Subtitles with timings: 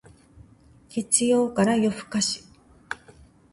[0.89, 2.43] 月曜から夜更かし